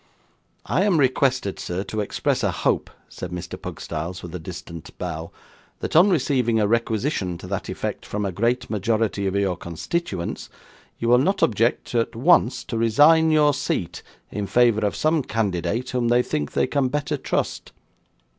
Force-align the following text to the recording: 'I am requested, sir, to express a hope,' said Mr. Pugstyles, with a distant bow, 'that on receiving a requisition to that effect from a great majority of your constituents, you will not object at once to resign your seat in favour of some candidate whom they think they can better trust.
'I 0.65 0.83
am 0.85 0.99
requested, 0.99 1.59
sir, 1.59 1.83
to 1.83 1.99
express 2.01 2.41
a 2.43 2.49
hope,' 2.49 2.89
said 3.07 3.29
Mr. 3.29 3.55
Pugstyles, 3.55 4.23
with 4.23 4.33
a 4.33 4.39
distant 4.39 4.97
bow, 4.97 5.29
'that 5.79 5.95
on 5.95 6.09
receiving 6.09 6.59
a 6.59 6.67
requisition 6.67 7.37
to 7.37 7.45
that 7.45 7.69
effect 7.69 8.03
from 8.03 8.25
a 8.25 8.31
great 8.31 8.67
majority 8.67 9.27
of 9.27 9.35
your 9.35 9.55
constituents, 9.55 10.49
you 10.97 11.07
will 11.07 11.19
not 11.19 11.43
object 11.43 11.93
at 11.93 12.15
once 12.15 12.63
to 12.63 12.79
resign 12.79 13.29
your 13.29 13.53
seat 13.53 14.01
in 14.31 14.47
favour 14.47 14.83
of 14.87 14.95
some 14.95 15.21
candidate 15.21 15.91
whom 15.91 16.07
they 16.07 16.23
think 16.23 16.53
they 16.53 16.65
can 16.65 16.87
better 16.87 17.15
trust. 17.15 17.71